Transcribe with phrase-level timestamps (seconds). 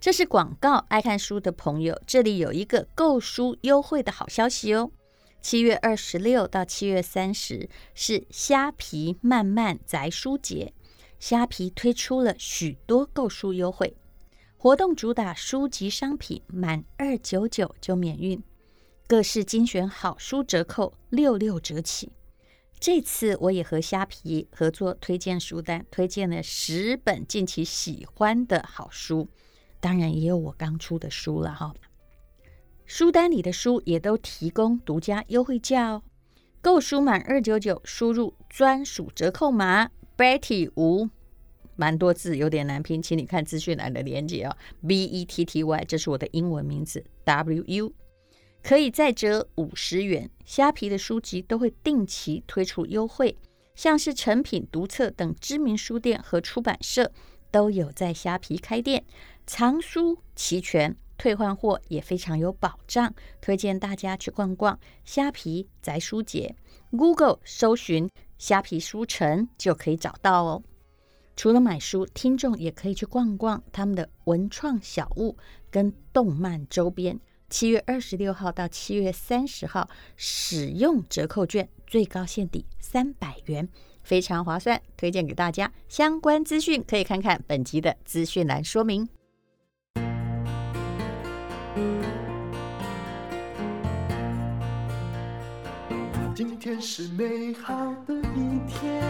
[0.00, 4.92] 这是广告，爱看书的朋友，这里有一个购书优惠的好消息哦。
[5.42, 10.72] 七月二十六到七月三十是虾皮漫漫宅书节，
[11.18, 13.96] 虾皮推出了许多购书优惠
[14.56, 18.40] 活动，主打书籍商品满二九九就免运，
[19.08, 22.12] 各式精选好书折扣六六折起。
[22.78, 29.28] 这次我也和虾皮合作推荐书单，推荐了十本近期喜欢的好书。
[29.80, 31.74] 当然也有我刚出的书了哈，
[32.84, 36.02] 书单里的书也都提供独家优惠价哦。
[36.60, 41.08] 购书满二九九，输入专属折扣码 Betty 五，
[41.76, 44.56] 蛮多字有点难拼，请你看资讯栏的链接哦。
[44.86, 47.92] B E T T Y，这是我的英文名字 W U，
[48.62, 50.28] 可以再折五十元。
[50.44, 53.38] 虾皮的书籍都会定期推出优惠，
[53.76, 57.12] 像是诚品、读册等知名书店和出版社
[57.50, 59.04] 都有在虾皮开店。
[59.46, 66.54] 藏书齐全，退换货也非常有保障，推荐大家去逛逛虾皮宅书节
[66.90, 70.62] ，Google 搜寻虾皮书城就可以找到哦。
[71.34, 75.36] 除了买书，听众也可以去逛逛他们的文创小物
[75.70, 77.18] 跟动漫周边。
[77.48, 83.66] 七月二十六号到七月三十号，使用折扣券最高限抵三百元，
[84.08, 85.70] 非常划算，推荐给大家。
[85.86, 89.06] 相关资讯可以看看本集的资讯栏说明。
[96.34, 97.74] 今天是美好
[98.06, 99.02] 的一天，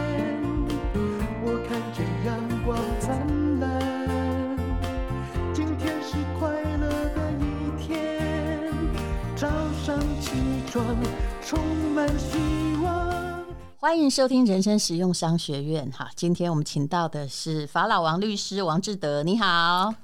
[1.45, 3.69] 我看见阳光灿烂。
[5.53, 7.43] 今天是快乐的一
[7.81, 8.69] 天，
[9.37, 9.47] 早
[9.81, 10.31] 上起
[10.69, 10.83] 床
[11.41, 11.57] 充
[11.93, 12.37] 满希
[12.83, 13.08] 望。
[13.81, 15.89] 欢迎收听人生实用商学院。
[15.89, 19.95] 哈，今天我们请到的是法老王律师王志德，你好。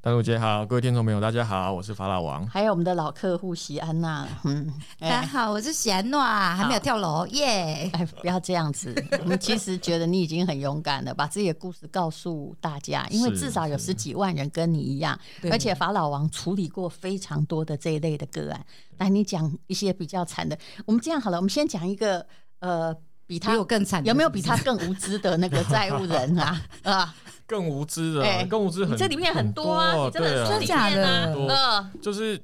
[0.00, 2.46] 大陆姐好，各位听众朋友，大家好，我是法老王。
[2.46, 7.90] 还有我们的老客户席安娜，嗯， 大家好，我是席安娜，还没有跳楼耶。
[7.92, 15.20] 哎，不要这样子， 我们其实觉得你已经很勇敢了，把自己的故事告诉大家，因为至少有十几万人跟你一样，
[15.52, 18.64] 而且法老王处理过非常多的这一类的个案。
[18.96, 20.58] 来，你讲一些比较惨的。
[20.86, 22.26] 我们这样好了，我们先讲一个，
[22.60, 22.96] 呃，
[23.30, 26.60] 比他有更惨，有没有比他更无知的那个债务人啊？
[26.82, 27.14] 啊？
[27.46, 31.32] 更无知的，更无知很，这里面很多啊，对啊，真的假的？
[31.36, 32.40] 嗯，就是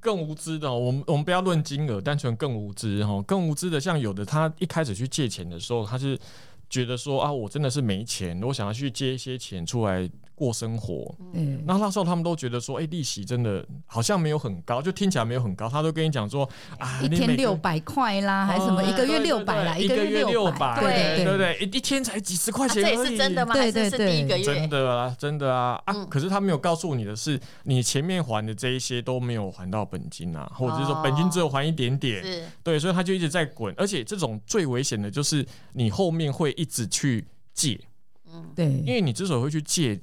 [0.00, 0.72] 更无知的。
[0.72, 3.22] 我们我们不要论金额，单纯更无知哈。
[3.22, 6.18] 更无知的，像有的他一开始去借钱的时候，他是
[6.68, 10.10] 觉得说啊，我真的是没钱，我想要去借一些钱出来。
[10.38, 15.68] 过生活，嗯，那那时候他们都觉得说，哎、欸，利息真的好像没有很高，就听起来没有很高。
[15.68, 22.80] 他都跟你讲说，啊，一天六百块啦，还是什么，一个月六百啦，一个月六百，对对对，一一天才几十块钱。
[22.84, 23.52] 这也是真的吗？
[23.52, 26.04] 对对对，第一个月真的啊，真的啊啊！
[26.04, 33.74] 可是他没有告诉你的是，你前面还的这一些都没有还到本金啊，或者是说本金只有还一点点，是，对，所以他就一直在滚。
[33.76, 37.80] 而且这种最危险的就是你后面会一直去借，
[38.32, 40.00] 嗯，对，因为你之所以会去借。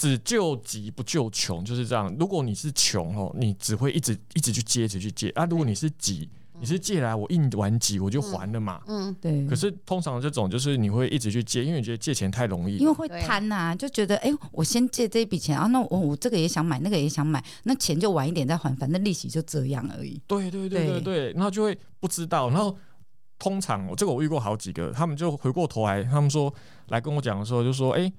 [0.00, 2.10] 只救急不救穷，就是这样。
[2.18, 5.44] 如果你是穷哦，你只会一直一直去借，一直去借啊。
[5.44, 6.26] 如果你是急，
[6.58, 8.80] 你是借来我应完急我就还了嘛。
[8.86, 9.46] 嗯，对。
[9.46, 20.18] 可是通常这种就是你会一直去借，因为你觉得借钱太容易，因为会贪呐、啊，就觉得哎、欸，我先借这一笔钱啊，那我我这个也想买，那个也想买，那钱就晚一点再还，反正利息就这样而已。
[20.26, 22.74] 对对对对对，然后就会不知道，然后
[23.38, 26.50] 通常我这个我遇过好几个，他们就回过头来，他们说
[26.88, 28.12] 来跟我讲的时候就说，哎、欸。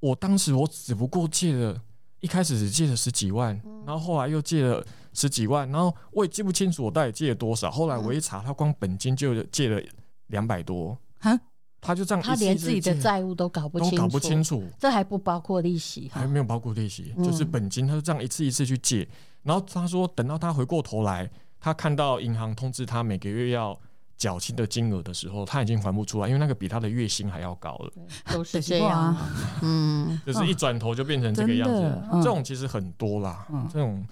[0.00, 1.80] 我当时我只不过借了，
[2.20, 7.70] 一开始只借了十几万，然后后来又借了十几万，然后我也记不清楚我到底借了多少。
[7.70, 9.82] 后来我一查，他光本金就借了
[10.26, 11.38] 两百多，哈
[11.80, 19.08] 他就这样，他连自己的债务都搞不清楚，都搞不清楚，这还不包括利息，还没有包括利息，就是本金，他就这样一次一次去借。
[19.42, 23.78] 然后他说，等到他回过头来，他看到银行通知他每个月要。
[24.16, 27.92] 缴清的金额的时候，他已经还不出来，因为那个比他的月薪还要高了。
[28.32, 29.14] 都是这样，
[29.62, 32.02] 嗯，就是一转头就变成这个样子。
[32.12, 34.02] 这种其实很多啦，这种，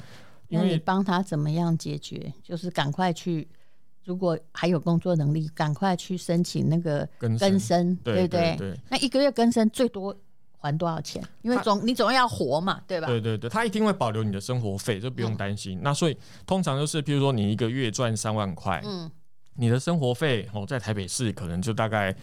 [0.49, 2.31] 因为你帮他怎么样解决？
[2.43, 3.49] 就是赶快去，
[4.05, 8.57] 如果还有工作能力，赶快去申请那个更生，对不对？
[8.59, 8.79] 对。
[8.91, 10.15] 那一个月更生最多
[10.59, 11.23] 还多少钱？
[11.41, 13.07] 因为总你总要活嘛，对吧？
[13.07, 15.81] 对对对，他一定会保留你的生活费，就不用担心。
[15.83, 19.11] 那所以通常就是，譬如说你一个月赚三万块，嗯。
[19.57, 22.15] 你的生活费哦，在台北市可能就大概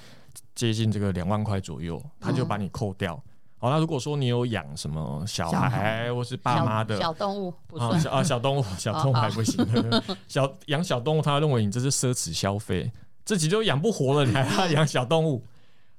[0.55, 3.15] 接近这个两万块左右，他就把你扣掉。
[3.57, 9.65] 好，那如果说你有养什么小孩或是爸妈的小动物，啊小啊小动物， 小动物还不行。
[10.27, 12.91] 小养小动物，他认为你这是奢侈消费，
[13.23, 15.45] 自己都养不活了，你还要养小动物。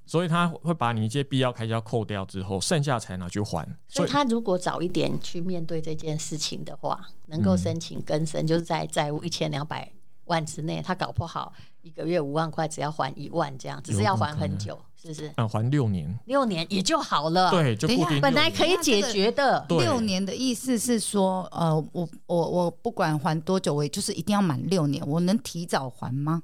[0.05, 3.67] 所以他会把你一些必要开销扣掉之后，剩下才拿去还。
[3.87, 9.89] 所以他如果早一点去面对这件事情的话，能够申请更生，嗯、就是在债务一千两百
[10.25, 11.53] 万之内，他搞不好
[11.83, 15.33] 一个月五万块，只要还一万这样，只是要还很久，是不是？
[15.37, 17.51] 嗯，还六年，六年也就好了。
[17.51, 18.21] 对，就固定。
[18.21, 19.65] 本来可以解决的。
[19.69, 26.43] 六年的意思是说，呃，我我我不管还多久，我也就是一定要满六年，我能提早还吗？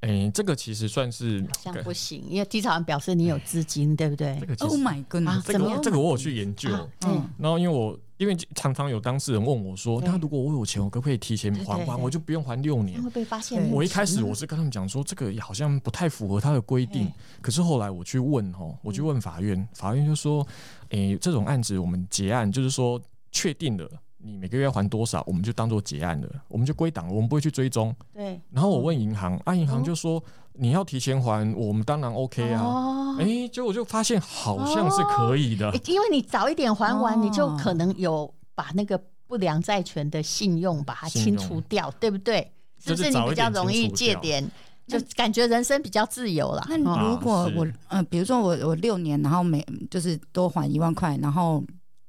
[0.00, 4.38] 哎、欸，这个其实算是好像不行，因为提早表示你有资金，对不对？
[4.40, 6.70] 这个 Oh my God！、啊、这个这个我有去研究，
[7.04, 13.02] 嗯、啊，然后因为我因为常常有当事人问我说，那如果我有钱，我可不可以提前还完，我就不用还六年？
[13.02, 13.70] 会被发现。
[13.70, 17.10] 我一开始我是跟他们讲说，这个好像不太符合他的规定，
[17.40, 20.46] 可是后来我去问哦，我去问法院，嗯、法院就说，
[20.90, 23.00] 诶、欸，这种案子我们结案就是说
[23.30, 23.88] 确定的。
[24.18, 27.94] 你每个月要还多少，我们就当做结案了，我们就归档了，我们不会去追踪。
[28.12, 28.40] 对。
[28.50, 30.22] 然后我问银行，啊，银行就说
[30.54, 32.62] 你要提前还，我们当然 OK 啊。
[32.62, 42.48] 哦哎，结果就发现好像是可以的，因为你早一点还完，你就可能有把那个不良债权的信用把它清除掉，对不对？
[42.78, 44.48] 是不是你比较容易借点，
[44.86, 46.64] 就感觉人生比较自由了？
[46.68, 51.60] 那如果我呃，比如说我我六年，然后每就是多还一万块，然后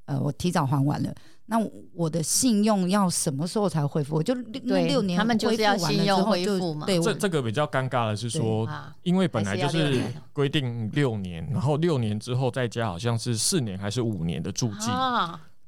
[0.05, 1.11] 呃我提早还完了。
[1.49, 1.57] 那
[1.95, 4.15] 我的信用要什么时候才恢复？
[4.15, 6.85] 我就那六年，他们就是要信用恢复嘛。
[6.85, 8.69] 对，这这个比较尴尬的是说，
[9.01, 9.99] 因为本来就是
[10.31, 14.91] 规定六年，然后六年之后再加，好像是四年还是五年的住记。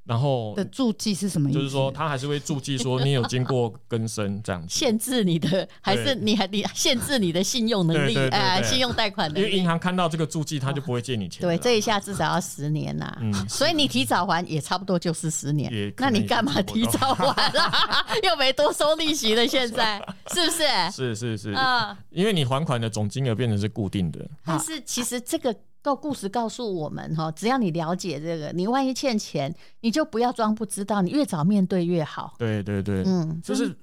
[0.04, 1.60] 然后的注记是什么意思？
[1.60, 9.46] 就是说，他还是会注记说你有经过更生这样子，限制你的还是你还你限制你的信用能力呃，信用贷款能力。
[9.46, 11.42] 因为银行看到这个注记，他就不会借你钱。
[11.42, 13.16] 对，这一下至少要十年呐。
[13.22, 15.72] 嗯，所以你提早还也差不多就是十年。
[15.98, 18.06] 那你干嘛提早还啊？
[18.24, 19.98] 又没多收利息了，现在
[20.34, 20.64] 是不是？
[20.92, 24.20] 是是是啊，因为你还款的总金额变成是固定的。
[24.44, 25.56] 但是其实这个。
[25.82, 32.36] 告故事告诉我们哈，只要你了解这个，你万一欠钱，你就不要装不知道，你越早面对越好。
[32.38, 33.76] 对对对，嗯，就是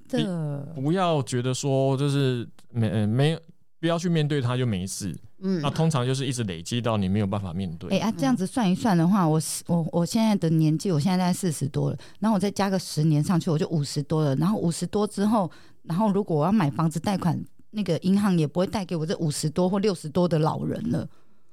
[0.75, 3.37] 不要觉得说就是没没
[3.79, 7.89] 不要去面对它就没事，嗯，那通常就是一直累积到你没有办法面对。
[7.97, 14.35] 哎啊，这样子算一算的话，我我我现在的年纪，我现在在四十多了，然后我再加个十年上去，我就五十多了。
[14.37, 15.51] 然后五十多之后，
[15.83, 17.37] 然后如果我要买房子贷款，
[17.71, 21.07] 那个银行也不会贷给我这五十多或六十多的老人了。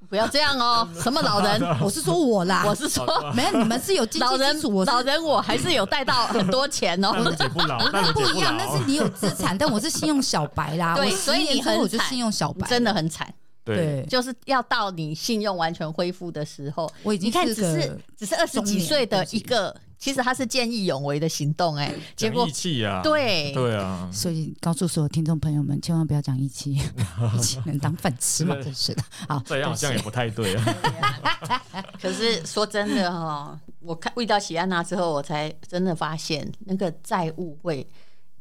[0.09, 0.87] 不要这样哦！
[1.01, 1.61] 什么老人？
[1.81, 7.11] 我是说我啦， 我是说没有，你们是有经济基础，老人我还是有带到很多钱哦。
[7.25, 7.77] 我姐不老，
[8.13, 10.95] 不一样，但是你有资产，但我是信用小白啦。
[10.95, 13.27] 对，所以你很惨，信用小白真的很惨。
[13.65, 19.75] 对，就是要到你信用完全恢复的时候，我已经你看只是只是二十几岁的一个。
[19.97, 26.73] 其实他是见义勇为的行动，哎，结果义气啊，对对啊，所以告诉所有听众朋友们，千万不要讲义气，
[27.35, 28.55] 义气能当饭吃吗？
[28.63, 30.63] 真是的， 好，这样好像也不太对啊。
[32.01, 37.87] 可是说真的哈，我看遇到喜安娜之后，我才真的发现那个债务会。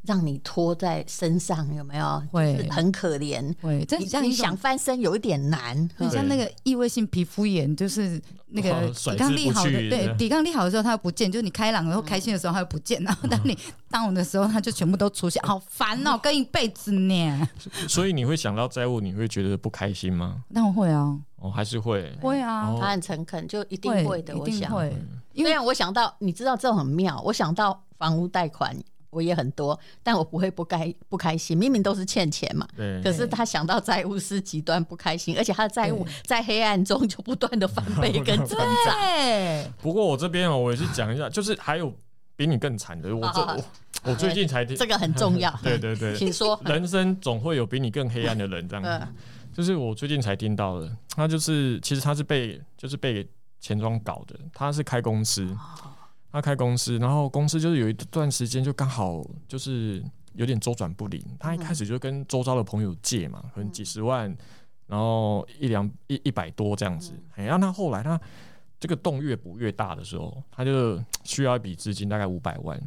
[0.07, 2.23] 让你拖在身上有没有？
[2.31, 3.55] 会很可怜。
[3.61, 5.89] 会，这你你想翻身有一点难。
[5.97, 13.57] 很像那个异位性皮肤炎，就是那个抵抗力好的，对，抵抗力好的时候它又不见，就是你开朗然后开心的时候它又不见，然后当你
[13.91, 17.49] down 的时候它就全部都出现，好烦哦，跟一辈子呢。
[17.89, 20.43] 所以你会想到债务，你会觉得不开心吗？
[20.49, 24.95] 那我会啊，哦，还是会，会啊，他很诚恳，就一定会的，我想会。
[25.33, 28.75] 因为我想到，你知道这很妙，我想到房屋贷款。
[29.17, 31.57] 我也很多，但我不会不开不开心。
[31.57, 38.95] 明明都是欠钱嘛，对可是他想到债务是极端不开心，而且他的债务在黑暗中就不断的翻倍跟增长。
[39.01, 41.91] 对不过我这边哦我也是讲一下，就是还有
[42.37, 43.17] 比你更惨的。
[43.17, 43.65] 我这我
[44.05, 45.51] 我最近才听，这个很重要。
[45.65, 46.61] 对对对，请说。
[46.67, 49.09] 人生总会有比你更黑暗的人，这样子。
[49.55, 53.27] 就是我最近才听到的，他就是其实他是被就是被
[53.59, 55.49] 钱庄搞的，他是开公司。
[56.37, 61.19] 他开公司，然后公司就是有一段时间就刚好就是有点周转不灵。
[61.41, 64.25] 他一开始就跟周遭的朋友借嘛，可能几十万，
[64.87, 67.15] 然后一两一一百多这样子。
[67.37, 68.21] 哎，然后他后来他
[68.79, 72.79] 这个洞越补越大的时候，他就需要一笔资金，大概五百万。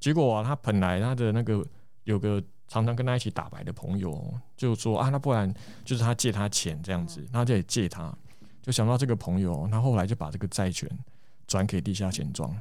[0.00, 1.64] 结果啊，他本来他的那个
[2.02, 5.48] 有个常常跟他一起打牌的朋友，就说啊，那不然
[5.84, 8.12] 就是他借他钱这样子，他就也借他，
[8.60, 10.90] 就想到这个朋友，他后来就把这个债权。
[11.46, 12.54] 转给地下钱庄，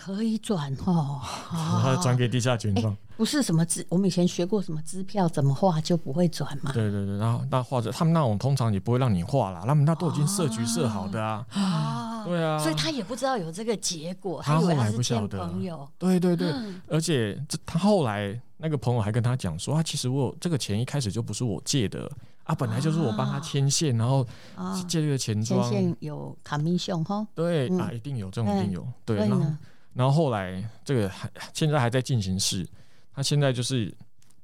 [0.00, 1.20] 可以转哦。
[1.50, 6.72] 他转给地下钱庄，不是什么支，我们以前学过什么支票怎么画就不会转嘛。
[6.72, 11.44] 对对对，然后那画着他们那种通常也不会让你画啦，他们那都已经设局设好的啊。
[11.50, 15.38] 啊，对啊，所以他也不知道有这个结果，他后来不晓得。
[15.46, 16.52] 朋友对对对，
[16.88, 22.10] 而且这他后来那个朋友还跟他讲说啊，其实我这个钱一开始就不是我借的
[22.44, 24.26] 啊，本来就是我帮他牵线，然后
[24.88, 25.62] 借这个钱庄。
[25.70, 27.26] 牵线有卡米熊哈？
[27.34, 28.86] 对啊，一定有这种，一定有。
[29.04, 29.46] 对，然后
[29.94, 32.66] 然后后来这个还现在还在进行式，
[33.14, 33.94] 他现在就是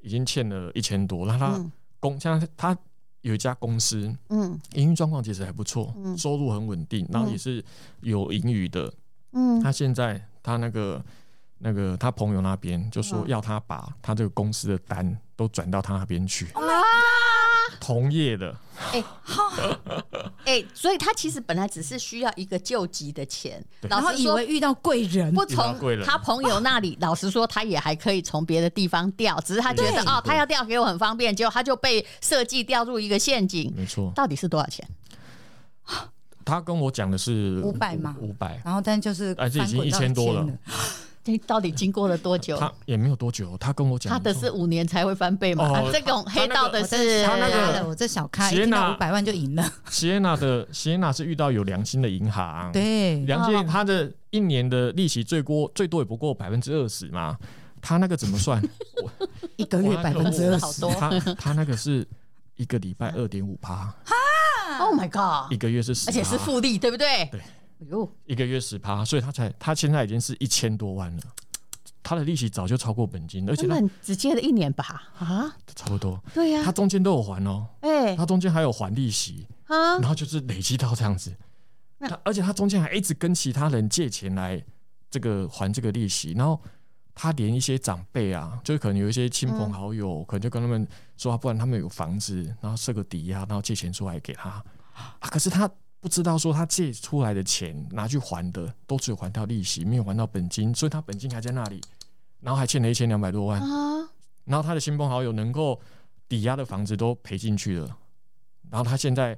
[0.00, 1.60] 已经欠了一千多，那他
[1.98, 2.76] 公像他
[3.22, 7.64] 有一家公司，嗯，营运状况其实还不错，收入很稳定，然后也是
[8.00, 8.92] 有盈余的。
[9.32, 11.04] 嗯，他现在他那个
[11.58, 16.46] 那个他朋友那边就说要他把他这个公司的单都转到他那边去。
[17.88, 18.54] 同业的，
[18.92, 19.02] 哎，
[20.44, 33.72] 哎，所以他其实本来只是需要一个救急的钱，然后以为遇到贵人，不从他朋友那里， 老实说，他也还可以从别的地方调，只是他觉得哦，他要调给我很方便，结果他就被设计掉入一个陷阱。
[33.74, 34.86] 没错，到底是多少钱？
[36.44, 40.46] 他跟我讲的是五百嘛，五百，然后但就是哎，这已经一千多了。
[41.46, 42.56] 到底经过了多久？
[42.56, 45.68] 他也没有多久，他跟我讲，他的是五年才会翻倍嘛？
[45.92, 49.72] 这种黑道的是他那个，我这小开，一听到五百万就赢了。
[49.90, 57.36] 席耶娜的席耶娜是遇到有良心的银行， 对，良心，他的一年的利息最多最多也不过百分之二十嘛。
[57.80, 58.60] 他那个怎么算？
[59.56, 62.06] 一个月百分之二十，他他那个是
[62.56, 63.94] 一个礼拜二点五趴。
[64.04, 64.14] 哈
[64.80, 65.52] ，Oh my god！
[65.52, 67.28] 一个月是十，而且是复利，对不对？
[67.30, 67.40] 对。
[68.24, 71.22] 一个月十趴，所以他才他现在已经是一千多万了，
[72.02, 75.10] 他的利息早就超过本金，而且他只借了一年吧？
[75.18, 76.20] 啊，差不多。
[76.34, 81.32] 对呀，他中间都有还哦，哎，他中间还有还利息啊，然后就是累积到这样子。
[82.00, 84.62] 他而且他中间还一直跟其他人借钱来
[85.10, 86.60] 这个还这个利息，然后
[87.14, 94.48] 他连一些长辈啊，就是可能有一些亲朋好友，可能就跟他们说，不然他们有房子，然后设个抵押，然后借钱出来给他
[95.20, 95.70] 啊，可是他。
[96.00, 101.80] 不知道说他借出来的钱拿去还的都只有还到利息，没有还到本金，所以他本金还在那里，
[102.40, 103.60] 然后还欠了一千两百多万。
[104.44, 105.78] 然后他的亲朋好友能够
[106.28, 107.98] 抵押的房子都赔进去了，
[108.70, 109.36] 然后他现在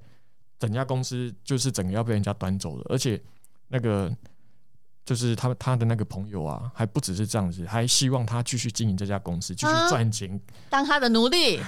[0.58, 3.20] 整家公司就是整个要被人家端走了，而且
[3.68, 4.14] 那个
[5.04, 11.60] 就是他他的那个朋友啊，还不只是这样子，还希望他继续经营这家公司，继续赚钱，当他的奴隶。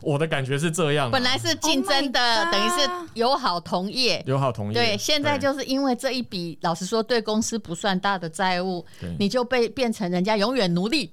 [0.00, 4.74] 我的感觉是这样，本来是竞争的，oh、等于是友好同业，友好同业。
[4.74, 8.84] 对，现在就是因为这一笔，老实说，对公司不算大的债务，
[9.18, 11.12] 你就被变成人家永远奴隶，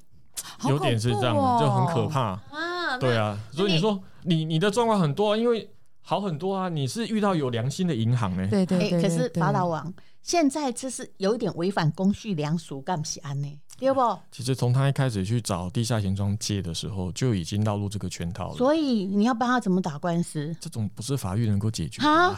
[0.67, 2.22] 有点是这样，哦、就很可怕。
[2.51, 2.98] 啊。
[3.00, 5.69] 对啊，所以你说你你的状况很多，因为
[6.01, 8.48] 好很多啊，你是遇到有良心的银行呢。
[8.50, 9.93] 对对对，对，可是法老王
[10.25, 13.60] 现在这是有一点违反公序良俗，干不起安呢？
[13.77, 14.17] 对不？
[14.32, 18.55] 其实从他一开始去找地下钱庄借的时候，就已经落入这个圈套了。
[18.58, 20.55] 所以你要帮他怎么打官司？
[20.60, 22.10] 这种不是法律能够解决的。
[22.10, 22.36] 啊，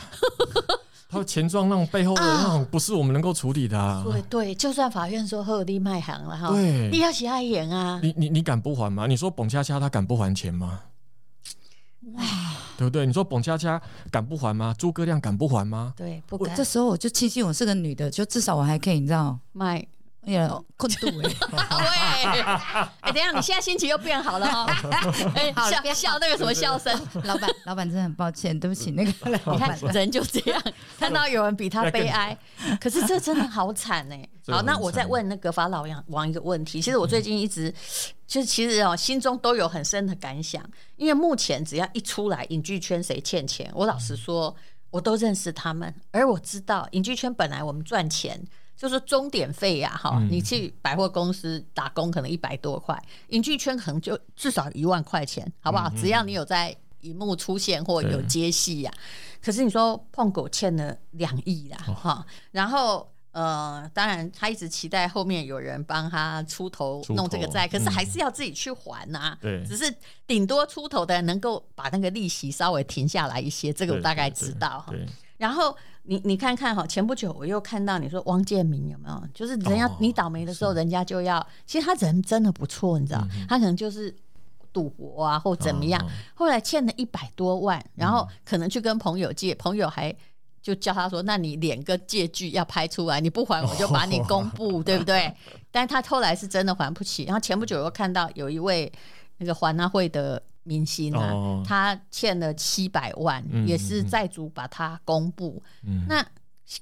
[1.08, 3.80] 他钱庄那种背后的那种，不是我们能够处理的。
[3.80, 4.04] 啊。
[4.04, 8.02] 对对，就算法院说合理卖行了哈，对，你要写他演啊。
[8.04, 9.08] 你你你敢不还吗？
[9.08, 10.82] 你说蹦恰恰他敢不还钱吗？
[12.16, 12.24] 哇，
[12.78, 13.06] 对不对？
[13.06, 13.82] 你说蹦恰恰
[14.12, 14.74] 敢不还吗？
[14.78, 15.94] 诸葛亮敢不还吗？
[15.98, 16.56] 对，不敢。
[16.56, 19.86] 这时候我就庆幸我是个女的，就至少我还可以，你知道卖。
[20.26, 21.32] 哎呀，困度哎！
[23.00, 24.66] 哎，等一下，你现在心情又变好了哈！
[25.34, 26.94] 哎，笑笑那个什么笑声？
[27.24, 28.92] 老板，老板真的很抱歉，对不起。
[28.92, 29.12] 那个，
[29.54, 30.62] 你看人就这样，
[31.00, 32.38] 看到有人比他悲哀，
[32.82, 34.28] 可是这真的好惨哎！
[34.48, 36.82] 好，那我再问那个法老王一个问题。
[36.82, 37.74] 其实我最近一直
[38.26, 40.62] 就是其实哦，心中都有很深的感想，
[40.98, 44.54] 因为目前只要一出来影剧圈谁欠钱，我老实说，
[44.90, 48.44] 我都认识他们，而我知道影剧圈本来我们赚钱。
[48.78, 52.96] 就是钟点费呀，哈，你去百货公司打工可能一百多块，
[53.30, 55.90] 影剧圈可能就至少一万块钱，好不好？
[55.98, 58.94] 只要你有在荧幕出现或有接戏呀。
[59.42, 69.38] 可是你说碰狗欠了两亿啦，哈，然后呃，当然他一直期待后面有人帮他出头弄这个债，可是还是要自己去还呐。
[69.42, 69.94] 对，只是
[70.26, 74.94] 顶多出头的人能够把那个利息稍微停下来一些，这个我大概知道哈。
[75.38, 75.76] 然后。
[76.10, 79.24] 你你看看哈，前不久我又看到你说汪建民有没有？
[79.34, 81.46] 就是人家你倒霉的时候，人家就要。
[81.66, 84.16] 其实他人真的不错，你知道，他可能就是
[84.72, 86.02] 赌博啊，或怎么样。
[86.34, 90.16] 后来欠了一百多万，然后可能去跟朋友借，朋友还
[90.62, 95.36] 就叫他说：“那你连个借据要拍出来，你不还我就把你公布，对不对？”
[95.72, 97.26] 但他后来是真的还不起。
[97.26, 98.90] 然后前不久又看到有一位
[99.40, 100.42] 那个环纳会的。
[100.68, 105.64] 明星啊，哦、他欠了七百万，嗯、也是债主把他公布。
[105.84, 106.24] 嗯、那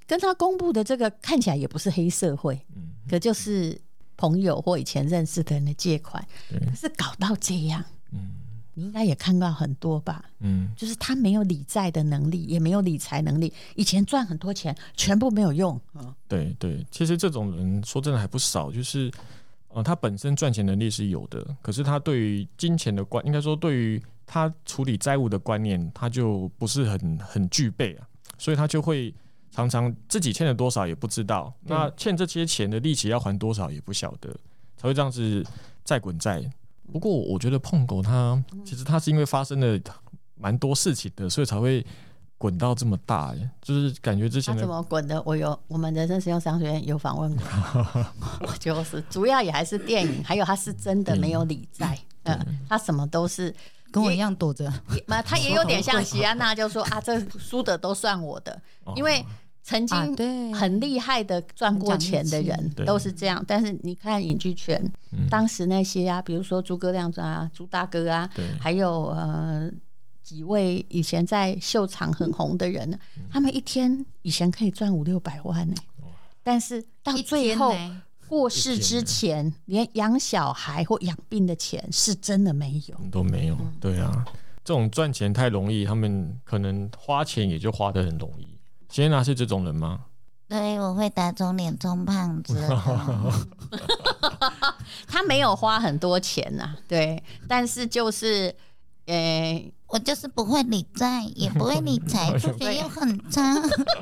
[0.07, 3.79] 跟他公布的这个看起来也不是黑社会，嗯、可就是
[4.17, 6.27] 朋友或以前认识的人的借款。
[6.49, 8.31] 可是搞到这样，嗯、
[8.73, 10.25] 你应该也看到很多吧？
[10.39, 15.79] 嗯，就是他没有理债的能力，也没有理财能力，以前赚很多钱全部没有用。
[16.27, 19.11] 对对，其实这种人说真的还不少，就是。
[19.75, 29.13] 呃，他本身赚钱能力是有的，可是他对于金钱的观，应该说对于他处理债务的观念，他就不是很很具备啊，所以他就会
[29.51, 34.33] 常常自己欠了多少也不知道，那欠这些钱的利息要还多少也不晓得，
[34.77, 35.45] 才会这样子
[35.83, 36.41] 债滚债。
[36.93, 39.77] 不过我觉得碰狗他其实他是因为发生了
[40.35, 41.85] 蛮多事情的，所以才会。
[42.37, 45.21] 滚到这么大耶，就是感觉之前他怎么滚的？
[45.25, 52.37] 我有我们人生实用商学院有访问过， 就是主要也还是电影，还有他是真的没有理在，嗯，
[52.67, 53.55] 他什么都是
[53.89, 54.71] 跟我一样躲着，
[55.07, 58.61] 那他也有点像席安娜，就说啊，这输的都算我的，
[58.97, 59.25] 因为
[59.63, 63.43] 曾经很厉害的赚过钱的人都是这样。
[63.47, 64.83] 但是你看影剧圈，
[65.29, 69.71] 当时那些啊，比如说诸葛亮啊、朱大哥啊，还有呃。
[70.25, 75.75] 几位以前在秀场很红的人，他们一天以前可以赚五六百万呢，
[76.41, 77.75] 但是到最后
[78.27, 83.55] 过世之前，连养小孩或养病的钱是真的没有，都没有。
[83.79, 84.25] 对啊，
[84.63, 88.47] 这种赚钱太容易，他们可能花钱也就花得很容易。
[88.89, 90.05] 谢娜是这种人吗？
[90.47, 92.59] 对，我会打肿脸充胖子。
[95.05, 98.55] 他没有花很多钱呐，对，但是就是。
[99.07, 103.55] 诶、欸，我就是不会理财，也不会理 财，数学又很差。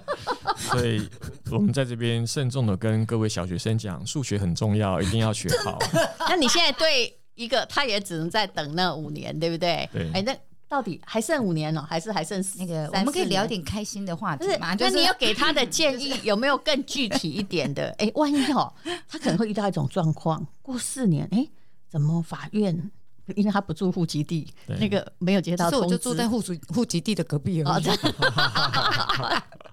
[0.58, 1.08] 所以，
[1.52, 5.78] 我们在这边慎重的跟各位小学生讲，数学很重要，一定要学好。
[6.30, 9.88] 那你现在对一个，他也只能再等那五年，对不对？
[9.92, 10.08] 对。
[10.10, 10.36] 哎、欸，那
[10.70, 12.88] 到底还剩五年哦，还是还剩那个？
[12.94, 14.76] 我们可以聊点开心的话题嘛？
[14.76, 17.90] 就是、那你要给他的建议有没有更具体一点的？
[18.00, 18.74] 哎、欸，万一哦，
[19.08, 21.52] 他可能会遇到一种状况，过四年，哎、欸，
[21.90, 22.90] 怎么法院？
[23.36, 27.86] 因为他不住户籍地，那个没有接到通知，我就住在户籍户籍地的隔壁而已。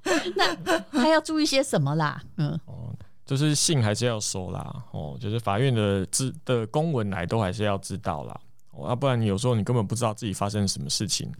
[0.37, 2.23] 那他要注意些什么啦？
[2.37, 2.95] 嗯，哦，
[3.27, 4.85] 就是信还是要收啦。
[4.93, 8.41] 哦，就是法院的知的公文来都还是要知道啦。
[8.71, 11.31] 哦，要不然你有时候你根本不知道自己发生了什么事情。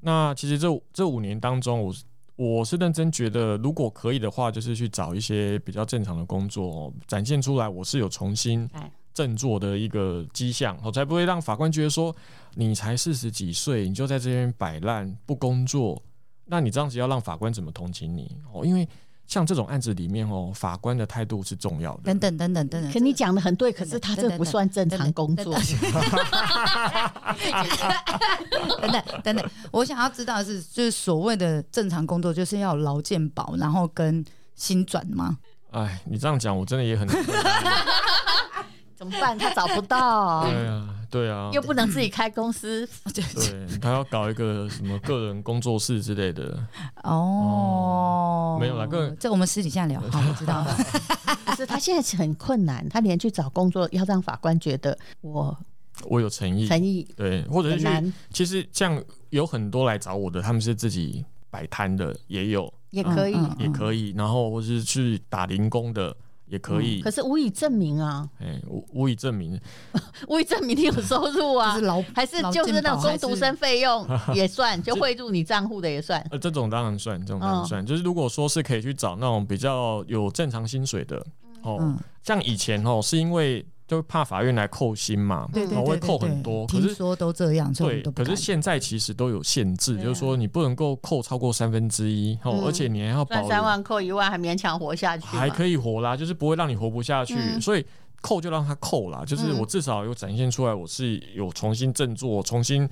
[0.00, 1.94] 那其实这这五年当中，我
[2.36, 8.68] 我是认真觉得，如果可以的话，就是去找一些比较正常的工作，哦，展现出来我是有重新。
[9.16, 12.14] 振作的一个迹象，我才不会让法官觉得说
[12.54, 16.02] 你才四十几岁，你就在这边摆烂不工作。
[16.44, 18.62] 那你这样子要让法官怎么同情你哦？
[18.62, 18.86] 因为
[19.26, 22.02] 像这种案子里面哦，法官的态度是重要的。
[22.04, 25.54] 等等等等等等，可你讲的很对，可是他这不算正常工作。
[28.82, 34.22] 等等等等，我想要知道的是，就是所谓的正常工作，就是要劳健保，然后跟
[34.54, 35.38] 薪转吗？
[35.72, 37.16] 哎，你这样讲，我真的也很难。
[38.96, 39.36] 怎么办？
[39.38, 40.42] 他找不到。
[40.48, 42.88] 对啊，对啊，又不能自己开公司。
[43.14, 46.58] 对，他要搞一个什么个人工作室之类的。
[47.02, 50.00] 哦，没有啦，个人这我们私底下聊。
[50.10, 50.76] 好，我知道了。
[51.44, 55.56] 可是他现在很困难，他连去找工作要让法官觉得我
[56.04, 66.16] 我有诚意，诚意对，或者是去其实像有很多来找我的，他们是自己摆摊的，也有，也可以，也可以，然后或是去打零工的。
[66.48, 68.28] 也可以、嗯，可是无以证明啊！
[68.40, 69.60] 哎、欸，无无以证明，
[70.28, 71.76] 无以证明你有收入啊？
[72.14, 76.24] 还是就是那种工读生费用 也算，就汇入你账户的也算。
[76.30, 77.82] 呃，这种当然算，这种当然算。
[77.82, 81.16] 哦、就是如果说是可以去找那种比较有正常薪水的
[81.62, 83.64] 哦，嗯、像以前哦，是因为。
[83.86, 86.66] 就怕法院来扣薪嘛，对对，会扣很多。
[86.66, 97.60] 可是说都这样，对，可是现在其实都有限制，就是说你不能够扣超过三分之一，哦，而且你还要保三万扣一万，还勉强活下去，还可以活啦，就是不会让你活不下去。
[97.60, 97.86] 所以
[98.20, 102.88] 扣就让他扣啦，就是我至少有展现出来，我是有重新振作、重新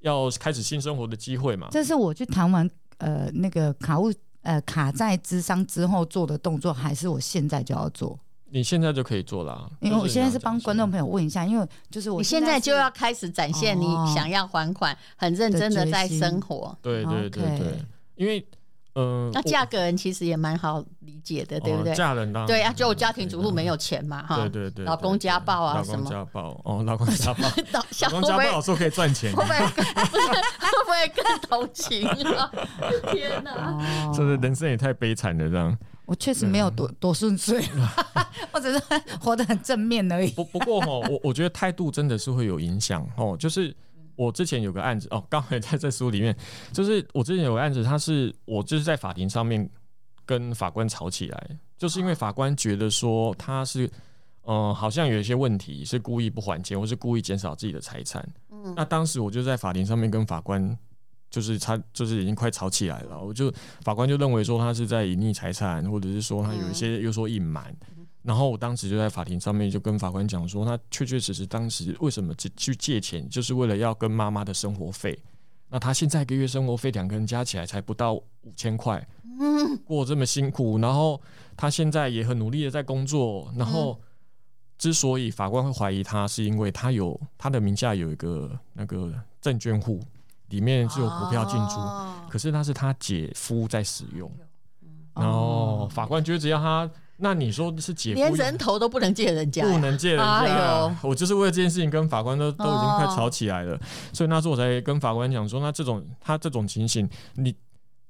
[0.00, 1.68] 要开始新生活的机会嘛。
[1.70, 4.12] 这是我去谈完呃那个卡务
[4.42, 8.18] 呃卡在智商之后做的动作，还是我现在就要做？
[8.50, 16.76] 你现在就可以做了，因为我现在是帮观众朋友问一下，因为就是我现在就要开始展现你想要还款，很认真的在生活。
[16.80, 17.84] 对对对对，
[18.16, 18.44] 因为
[18.94, 21.94] 呃，那嫁个人其实也蛮好理解的，对不对？
[21.94, 27.42] 嫁人当然对啊，就家庭主妇没有钱嘛，哈，对对对，老公家暴啊什么，老公家暴哦，老公家暴，
[28.02, 30.26] 老公家暴有时候可以赚钱，会不会不是
[30.58, 32.50] 会不会更同情啊？
[33.12, 35.78] 天哪，这个人生也太悲惨了，这样。
[36.08, 37.62] 我确实没有多多顺遂，
[38.50, 38.82] 或者是
[39.20, 40.30] 活得很正面而已。
[40.30, 43.36] 不不过哈，我我觉得态度真的是会有影响哦。
[43.38, 43.76] 就是
[44.16, 46.34] 我之前有个案子哦，刚才在这书里面，
[46.72, 49.68] 就是我之前有个案子，他是我就是在法庭上面
[50.24, 53.84] 跟法官吵起来，就是因为法官觉得说他是
[54.46, 58.26] 嗯、呃，好像有一些问题是故意不还钱，或是故意减少自己的财产。
[58.50, 60.74] 嗯，那当时我就在法庭上面跟法官。
[61.30, 63.22] 就是他，就是已经快吵起来了。
[63.22, 67.74] 我就法官就认为说他是在隐匿财产，或者是说他有一些又说隐瞒，
[68.22, 75.18] 然后我当时就在法庭上面就跟法官讲说，他确确实实当时为什么去借钱，就是为了要跟妈妈的生活费。
[75.70, 78.24] 那他现在一个月生活费两个人加起来才不到五
[78.56, 79.06] 千块，
[79.38, 81.20] 嗯，过这么辛苦，然后
[81.58, 84.00] 他现在也很努力的在工作，然后
[84.78, 89.12] 之所以法官会怀疑他，是因为他有他的名下有一个那个
[89.42, 90.00] 证券户，
[90.48, 91.80] 里面是有股票进出，
[92.28, 94.30] 可是那是他姐夫在使用，
[95.14, 96.90] 然后法官觉得只要他。
[97.20, 100.24] 那你说是姐夫，连人头都不能借人家，不能借人家。
[100.24, 103.80] 哎，我就是为了这件事情跟法官都都已经快吵起来了，哦、
[104.12, 107.52] 所以那时候我才跟法官讲说，那这种他这种情形，你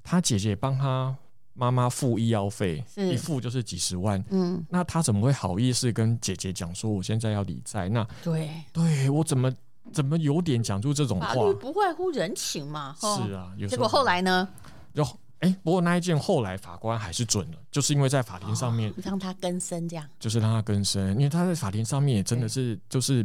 [0.03, 1.17] 他姐姐帮他
[1.55, 7.89] 妈妈付医药费，一付就是几十万，嗯，那他怎么会好意思跟姐姐讲说我现在要理债？
[7.89, 9.51] 那对，对我怎么
[9.93, 11.35] 怎么有点讲出这种话？
[11.35, 13.53] 法律不外乎人情嘛，是啊。
[13.57, 14.49] 有结果后来呢？
[14.95, 15.05] 就。
[15.41, 23.25] 哎、欸，不过那一件后来法官还是准了，就是因为在法庭上面、哦、让他更生这样，就是让他更生，因为他在法庭上面也真的是就是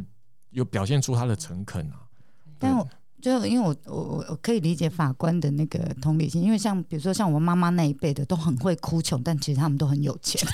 [0.52, 2.06] 有表现出他的诚恳啊。
[2.60, 2.88] 但我
[3.24, 10.46] 就因为我我我我可以理解法官的那个同理心，因为像比如说像我妈妈那一辈的都很会哭穷，但其实他们都很有钱。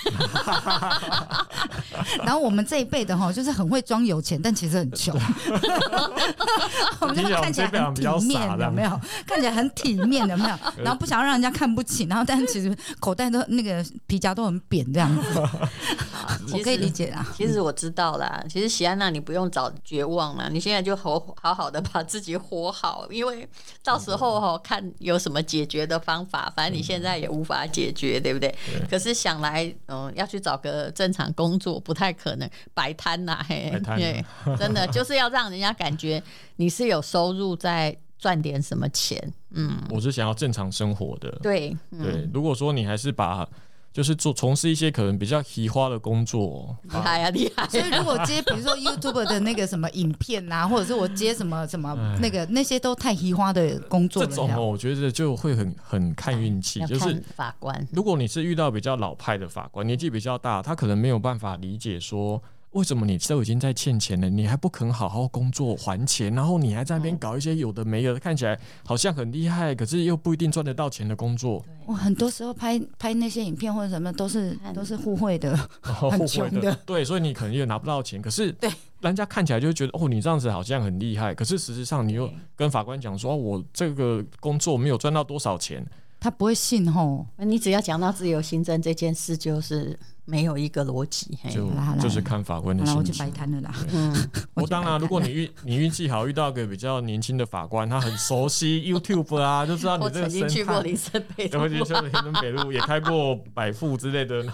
[2.24, 5.18] 然后我们这一辈的哈，就是很会装有钱，但其实很穷。
[7.02, 9.02] 我们就看起来很体面，有没有？
[9.26, 10.56] 看起来很体面，有没有？
[10.84, 15.24] 然后不想要让人家看不起，然后但是其实口袋都那个皮夹都很扁这样子。
[16.54, 17.26] 我可以理解啊。
[17.36, 18.44] 其实我知道啦。
[18.48, 23.48] 其实喜安娜，你不用找绝望了，你现在就好好好的把自己活好，因为
[23.84, 26.52] 到时候哈看有什么解决的方法。
[26.56, 28.54] 反正你现在也无法解决，对不对？
[28.90, 31.80] 可是想来，嗯，要去找个正常工作。
[31.80, 34.26] 不太可能摆摊呐，嘿，对，
[34.58, 36.22] 真的 就是要让人家感觉
[36.58, 39.34] 你是有收入，在赚点什么钱。
[39.52, 41.32] 嗯，我是想要正常生活的。
[41.42, 42.30] 对，嗯、对。
[42.34, 43.48] 如果说你还是把。
[44.00, 47.68] 就是做从事一些可能比较奇花的工作，厉害啊厉害！
[47.68, 56.80] 所以如果接比如说 YouTube 的那个什么影片啊，或者是我接什么什么那个那些都太奇花的工作，这种哦，我觉得就会很很看运气。
[56.86, 62.42] 就是法官，如果你是遇到比较老派的法官，年纪比较大，他可能没有办法理解说。
[62.72, 66.34] 为什么你都已经在欠钱了，你还不肯好好工作还钱？
[66.36, 71.66] 然后你还在那边搞一些有的没的，看起来好像很厉害，可是又不一定赚得到钱的工作。
[71.88, 76.78] 我很多时候拍拍那些影片或者什么，都是都是互惠的， 很穷的。
[76.86, 78.70] 对，所以你可能也拿不到钱，可是对
[79.02, 85.84] 人家看起来就会觉得哦，你这样子好像很厉害，可是实际上你又跟法官讲说，我这个工作没有赚到多少钱，
[86.20, 87.26] 他不会信吼。
[87.38, 89.98] 你只要讲到自由新政这件事，就是。
[90.30, 92.98] 没有一个逻辑，就就是看法官的心情。
[93.00, 93.74] 我就摆摊了啦。
[93.92, 94.16] 嗯，
[94.54, 100.26] 我当然，如果你运 你运气好，遇到一个比较年轻的法官，他很熟悉 YouTube 啊， 就知道你这个。
[100.26, 104.46] 我曾经去过林森北路，我去过林森北路，也开过百富之类的。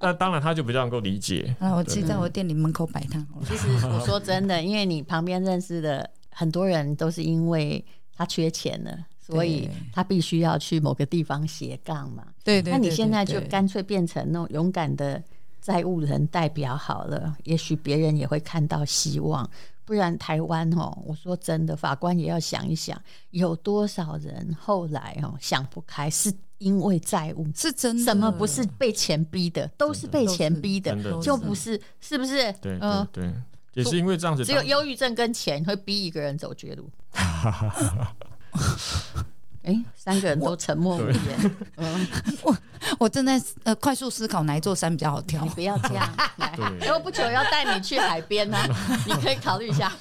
[0.00, 1.54] 那当然，他就比较能够理解。
[1.60, 3.26] 啊，我去在我店里门口摆摊。
[3.46, 7.84] 其实我说真的，因为你旁边认识的很多人都是因为
[8.16, 8.98] 他缺钱了。
[9.26, 12.22] 所以他必须要去某个地方斜杠嘛。
[12.44, 12.72] 对对。
[12.72, 15.20] 那你现在就干脆变成那种勇敢的
[15.60, 19.50] 债务人代表好了，也许别人也会看到希望。
[19.86, 22.98] 不然台湾哦，我说真的，法官也要想一想，
[23.32, 28.02] 有多少人后来哦想不开，是因为债务，是真的。
[28.02, 32.50] 什么不是被钱逼的，都是被钱逼的，就不是，是不是？
[32.62, 33.30] 对对对，
[33.74, 36.88] 也是因为这样子，只有忧郁症跟钱会逼一个人走绝路。
[39.64, 41.56] 哎、欸，三个人都沉默无言。
[41.76, 42.06] 嗯，
[42.42, 42.56] 我
[42.98, 45.42] 我正在呃快速思考哪一座山比较好跳。
[45.42, 46.06] 你不要这样，
[46.82, 48.68] 因为不久要带你去海边呢、啊，
[49.06, 49.90] 你可以考虑一下。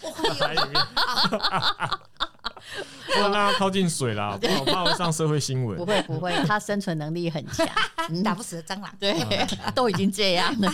[3.15, 5.77] 不能让他靠近水啦，我怕会上社会新闻。
[5.77, 7.67] 不会不会，他生存能力很强，
[8.23, 8.89] 打不死的蟑螂。
[8.99, 9.15] 对，
[9.75, 10.71] 都已经这样了。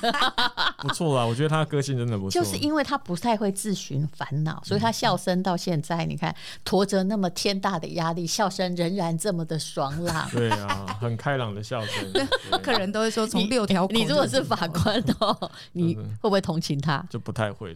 [0.77, 2.41] 不错啦，我觉得他的个性真的不错。
[2.41, 10.29] 就是因为他不太会自寻烦恼，所以他笑声到现在，你看驮着那么天大的压力，笑声仍然这么的爽朗。
[10.31, 12.27] 对啊，很开朗的笑声。
[12.61, 13.87] 客人都会说从六条。
[13.89, 17.03] 你如果是法官哦，你会不会同情他？
[17.09, 17.75] 就不太会。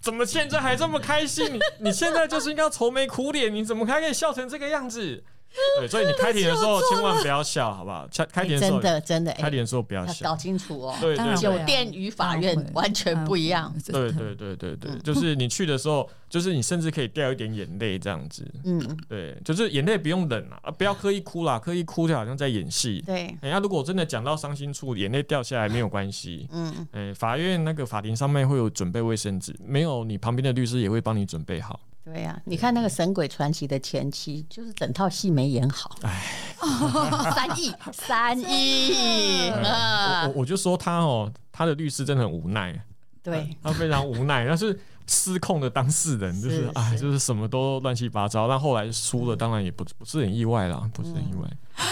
[0.00, 1.54] 怎么现在还这么开心？
[1.54, 5.24] 你你现在就是应该愁眉苦脸，你怎么还可以笑成这个样子？
[5.78, 8.08] 对，所以你开庭的时候 千万不要笑，好不好？
[8.12, 10.96] 开开庭的时候真的真的，开庭的时候不要笑，搞清楚哦。
[11.00, 13.72] 对对，酒店与法院完全不一样。
[13.86, 18.46] 对对对对对， 就是你去的时候，就是你甚至可以掉一点眼泪这样子。
[18.64, 23.02] 嗯，对，就是眼泪不用忍啊，不要刻意哭啦，刻意哭就好像在演戏。
[23.06, 26.48] 对，人家如果真的讲到伤心处，眼泪掉下来没有关系。
[26.52, 31.80] 嗯，哎，法院那个法庭上面会有准备卫生纸，没有你旁边的律师也会帮你准备好。
[32.10, 35.94] 对呀、啊，你看那个《神鬼传奇》的前期，就是整套戏没演好。
[36.02, 36.24] 哎，
[37.34, 39.50] 三亿，三亿。
[39.52, 42.82] 我我就说他哦，他的律师真的很无奈。
[43.22, 48.46] 对，他非常无奈，但是失控的当事人就是哎，就是什么都乱七八糟。
[48.46, 51.48] 但后来输了，当然也不不是很意外啦，不是很意外。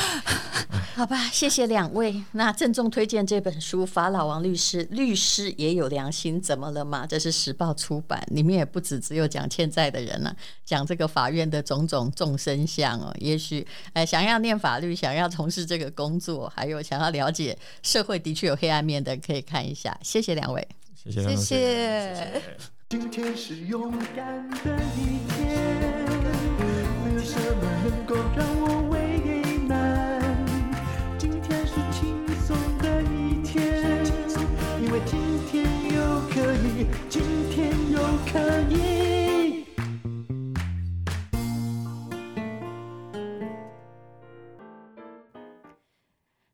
[0.97, 2.23] 好吧，谢谢两位。
[2.33, 7.07] 那郑重推荐这本书《法老王律师》，律师也有良心，怎么了嘛？
[7.07, 13.15] 这是时报出版，里面也不止只有讲欠债的人了，啊，讲这个法院的种种众生相哦。
[13.21, 19.97] 也许哎，想要念法律，想要从事这个工作，还有想要了解社会的确有黑暗面的，可以看一下。
[20.03, 22.43] 谢谢两位，谢谢，谢谢。
[22.89, 26.07] 今天是勇敢的一天
[27.05, 30.47] 没有什么能够让我为难
[31.19, 34.07] 今天是轻松的一天
[34.81, 35.19] 因为今
[35.49, 37.21] 天又可以今
[37.51, 37.99] 天又
[38.31, 39.67] 可以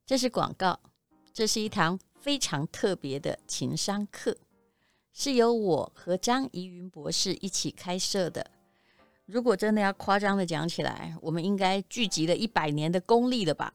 [0.07, 0.81] 这是广告
[1.35, 4.42] 这是一堂非常特别的情商课。
[5.13, 8.51] 是由我和张怡云博士一起开设的。
[9.27, 13.73] 如果真的要夸张的讲起来，我们应该聚集了一百年的功力了吧？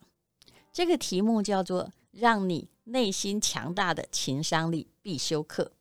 [0.74, 5.72] 这个题目叫做“让你内心强大的情商力必修课”。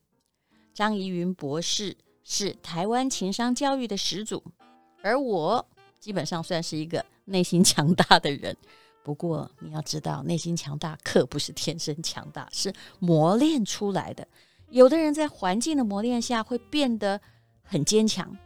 [0.73, 4.43] 张怡云博士是台湾情商教育的始祖，
[5.01, 5.67] 而我
[5.99, 8.55] 基本上算是一个内心强大的人。
[9.03, 14.27] 不过你要知道，内心强大可不是天生强大，是磨练出来的。
[14.69, 17.19] 有的人在环境的磨练下会变得
[17.63, 18.37] 很坚强，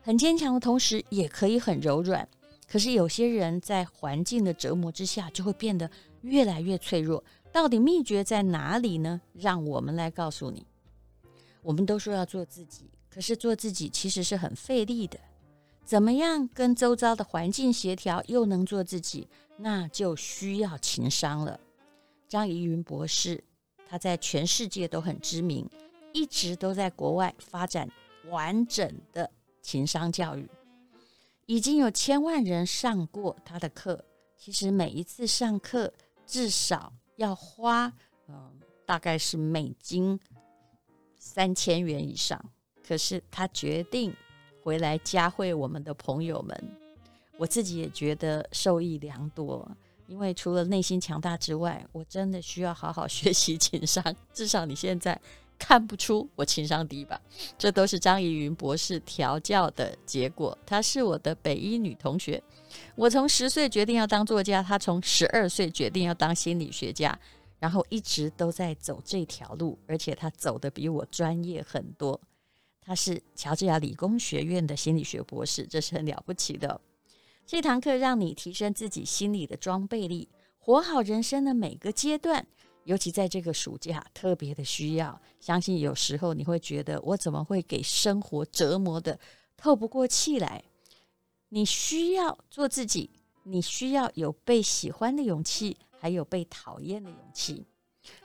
[0.00, 2.28] 很坚强的同时也可以很柔软。
[2.68, 5.90] 可是有些人在环境的折磨之下就会变得
[6.22, 7.22] 越来越脆弱。
[7.52, 9.20] 到底秘诀在哪里呢？
[9.34, 10.66] 让我们来告诉你。
[11.60, 15.18] 我们都说要做自己，可是做自己其实是很费力的。
[15.84, 21.60] 怎么样跟周遭的环境协调，又能做自己，那就需要情商了。
[22.26, 23.44] 张怡云博士，
[23.92, 25.68] 他在全世界都很知名，
[26.14, 27.86] 一直都在国外发展
[28.30, 30.48] 完整的情商教育，
[31.44, 34.02] 已经有千万人上过他的课。
[34.34, 35.92] 其实每一次上课
[36.26, 37.92] 至少要花，
[38.28, 38.50] 嗯，
[38.86, 40.18] 大概是美金
[41.18, 42.42] 三千元以上。
[42.82, 44.16] 可是他决定。
[44.64, 46.76] 回来教会我们的朋友们，
[47.36, 49.68] 我自己也觉得受益良多。
[50.12, 54.04] 因为除了内心强大之外，我真的需要好好学习情商。
[54.30, 55.18] 至少你现在
[55.58, 57.18] 看不出我情商低吧？
[57.56, 60.56] 这都是张怡云博士调教的结果。
[60.66, 62.42] 她是我的北一女同学。
[62.94, 67.18] 我从十岁决定要当作家，她从十二岁决定要当心理学家，
[67.58, 72.20] 然后一直都在走这条路，而且她走得比我专业很多。
[72.82, 76.78] 她是乔治亚理工学院的心理学博士，这是很了不起的。
[77.46, 80.28] 这堂课让你提升自己心理的装备力，
[80.58, 82.46] 活好人生的每个阶段。
[82.84, 85.20] 尤其在这个暑假，特别的需要。
[85.38, 89.18] 相信有时候你会觉得，我怎么会给生活折磨得
[89.56, 90.64] 透不过气来？
[91.50, 93.10] 你需要做自己，
[93.44, 97.64] 你需要有被喜欢的勇气，还有被讨厌的勇气。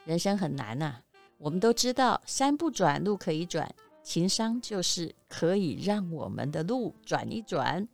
[0.06, 0.96] 人生很难呐，
[1.38, 3.76] 我们都知道，山不转路可以转。
[4.02, 7.88] 情商就是可以让我们的路转一转，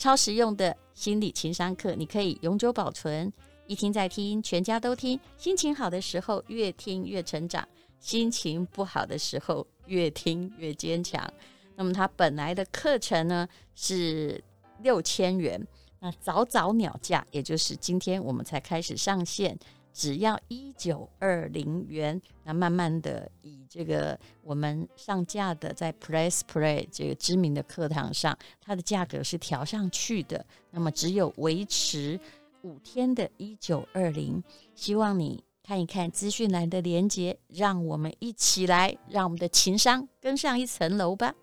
[0.00, 3.30] 超实用的心理情商课，你可以永久保存，
[3.66, 5.20] 一听再听，全家都听。
[5.36, 11.30] 心情好的时候越听越成长，心情不好的时候越听越坚强。
[11.76, 14.42] 那么它本来的课程呢是
[14.78, 15.62] 六千元，
[15.98, 19.54] 那早早鸟价，也就是今天我们才开始上线。
[19.92, 30.44] 只要一九二零元，那慢慢的以这个我们上架的在 Press Play 这个知名的课堂上，它的价格是调上去的。
[30.70, 32.18] 那么只有维持
[32.62, 34.42] 五天的一九二零，
[34.74, 41.34] 希望你看一看资讯栏的连接，让我们一起来，让我们的情商更上一层楼吧。